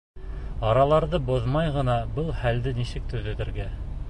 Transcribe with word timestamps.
Араларҙы 0.69 1.19
боҙмай 1.29 1.71
ғына 1.77 1.99
был 2.19 2.35
хәлде 2.43 2.77
нисек 2.83 3.11
төҙәтергә? 3.15 3.71